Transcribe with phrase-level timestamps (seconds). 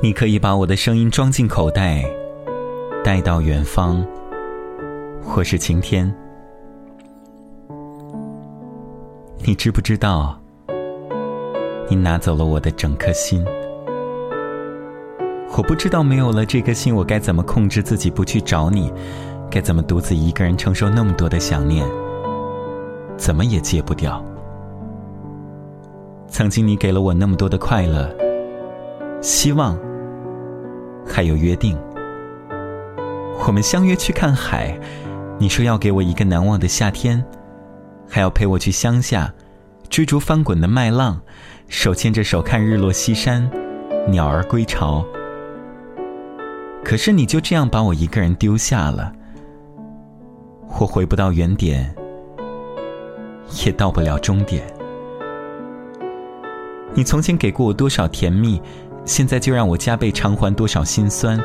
[0.00, 2.08] 你可以把我的声音装进口袋，
[3.02, 4.06] 带到远方，
[5.24, 6.14] 或是晴天。
[9.44, 10.38] 你知不知道，
[11.88, 13.44] 你拿走了我的整颗心？
[15.56, 18.92] 我不知道没有了这颗心，我该怎么控制自己不去找你？
[19.50, 21.84] 该怎么独自一个人承受那么多的想念？
[23.16, 24.24] 怎么也戒不掉。
[26.28, 28.08] 曾经你给了我那么多的快乐、
[29.20, 29.76] 希望。
[31.08, 31.76] 还有约定，
[33.46, 34.78] 我们相约去看海。
[35.38, 37.24] 你说要给我一个难忘的夏天，
[38.08, 39.32] 还要陪我去乡下，
[39.88, 41.20] 追逐翻滚的麦浪，
[41.68, 43.48] 手牵着手看日落西山，
[44.08, 45.04] 鸟儿归巢。
[46.84, 49.12] 可是你就这样把我一个人丢下了，
[50.80, 51.94] 我回不到原点，
[53.64, 54.62] 也到不了终点。
[56.94, 58.60] 你从前给过我多少甜蜜？
[59.08, 61.40] 现在就让我加倍偿还多少心酸？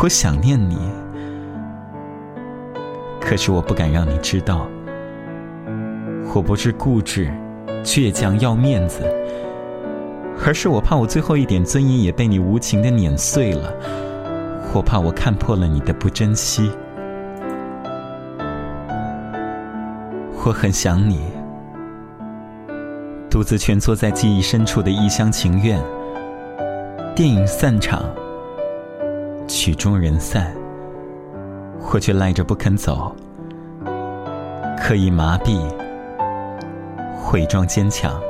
[0.00, 0.78] 我想念你，
[3.20, 4.68] 可是我不敢让你知道。
[6.32, 7.28] 我不是固执、
[7.82, 9.02] 倔强要面子，
[10.46, 13.74] 而是我怕我最后一点尊严也被你无情的碾碎了。
[14.72, 16.70] 我怕我看破了你的不珍惜。
[20.44, 21.41] 我很想你。
[23.32, 25.82] 独自蜷缩在记忆深处的一厢情愿。
[27.16, 28.04] 电影散场，
[29.48, 30.54] 曲终人散，
[31.90, 33.16] 我却赖着不肯走，
[34.78, 35.58] 刻意麻痹，
[37.32, 38.20] 伪装坚强。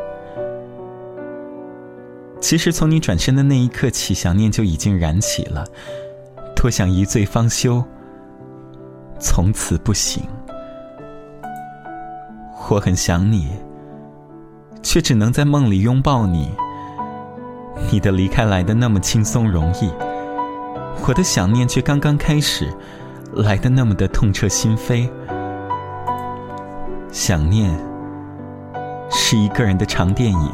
[2.40, 5.64] 其实从你转身的那一刻起，想念就已经燃起了，
[6.54, 7.82] 多想一醉方休，
[9.18, 10.22] 从此不醒。
[12.70, 13.48] 我很想你。
[14.82, 16.54] 却只能在梦里拥抱你。
[17.90, 19.90] 你的离开来的那么轻松容易，
[21.06, 22.72] 我的想念却刚刚开始，
[23.34, 25.08] 来的那么的痛彻心扉。
[27.10, 27.70] 想念
[29.10, 30.52] 是一个人的长电影，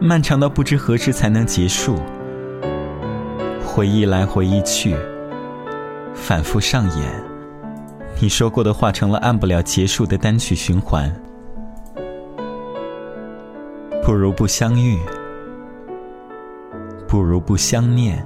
[0.00, 1.96] 漫长到不知何时才能结束。
[3.64, 4.96] 回忆来回忆去，
[6.14, 7.24] 反复上演。
[8.20, 11.12] 你说过的话成了按不了结束的单曲循环。
[14.04, 14.98] 不如不相遇，
[17.08, 18.22] 不如不相念，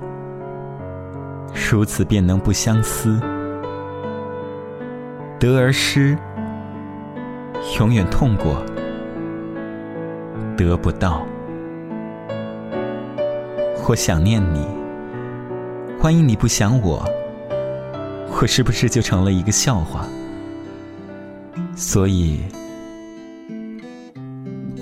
[1.70, 3.20] 如此便能不相思。
[5.38, 6.18] 得而失，
[7.78, 8.56] 永远痛过；
[10.56, 11.24] 得不到，
[13.76, 14.66] 或想念你。
[16.02, 17.04] 万一你不想我，
[18.32, 20.08] 我是不是就成了一个笑话？
[21.76, 22.40] 所以。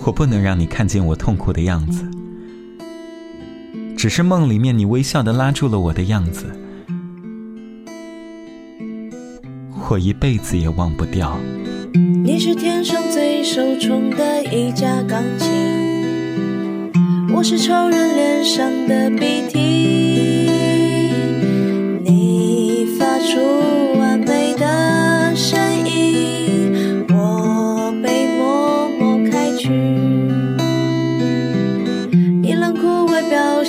[0.06, 2.09] 我不能让你看见我痛苦的样子，
[3.99, 6.47] 只是梦里面你微笑的拉住了我的样子，
[9.91, 11.37] 我一辈子也忘不掉。
[12.25, 16.93] 你是天上最受宠的一架钢琴，
[17.34, 19.66] 我是仇人脸上的鼻涕。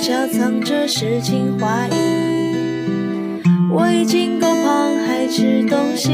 [0.00, 1.92] 下藏着诗情画意，
[3.70, 6.10] 我已经够胖，还吃东西。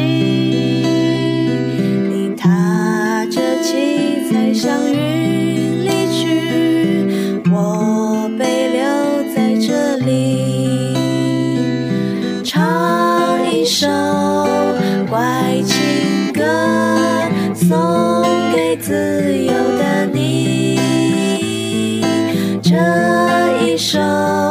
[2.10, 4.03] 你踏着七
[23.94, 24.43] 着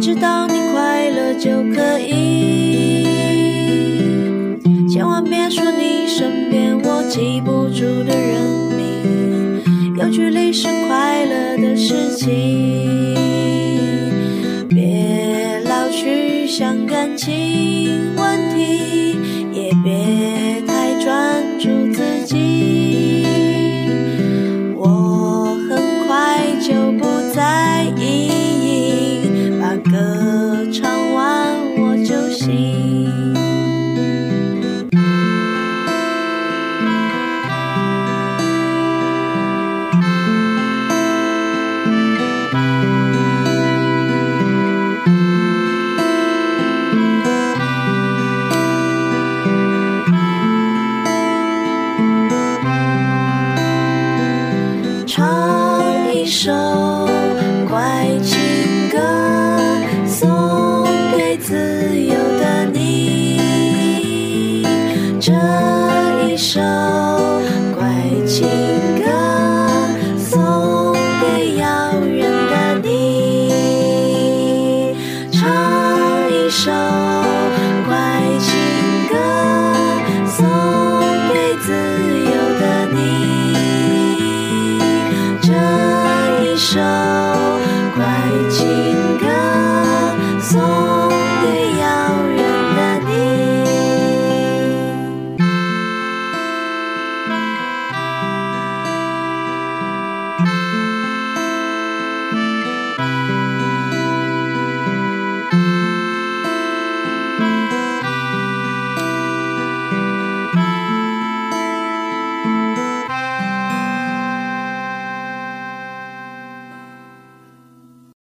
[0.00, 3.04] 知道你快乐就可以，
[4.88, 8.40] 千万别说你身边我记不住的人
[8.74, 9.62] 名，
[9.98, 13.14] 有距离是快乐的事情，
[14.70, 18.09] 别老去想感情。
[32.40, 32.89] see.